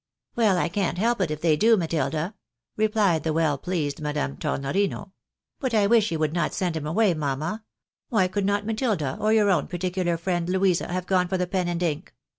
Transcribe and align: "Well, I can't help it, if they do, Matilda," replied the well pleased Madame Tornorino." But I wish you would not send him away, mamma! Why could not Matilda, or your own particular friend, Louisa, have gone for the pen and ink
"Well, 0.35 0.57
I 0.57 0.67
can't 0.67 0.97
help 0.97 1.21
it, 1.21 1.29
if 1.29 1.41
they 1.41 1.55
do, 1.55 1.77
Matilda," 1.77 2.33
replied 2.75 3.21
the 3.23 3.33
well 3.33 3.59
pleased 3.59 4.01
Madame 4.01 4.35
Tornorino." 4.35 5.11
But 5.61 5.75
I 5.75 5.85
wish 5.85 6.11
you 6.11 6.17
would 6.17 6.33
not 6.33 6.55
send 6.55 6.75
him 6.75 6.87
away, 6.87 7.13
mamma! 7.13 7.63
Why 8.09 8.27
could 8.27 8.43
not 8.45 8.65
Matilda, 8.65 9.15
or 9.21 9.31
your 9.31 9.51
own 9.51 9.67
particular 9.67 10.17
friend, 10.17 10.49
Louisa, 10.49 10.91
have 10.91 11.05
gone 11.05 11.27
for 11.27 11.37
the 11.37 11.45
pen 11.45 11.67
and 11.67 11.83
ink 11.83 12.15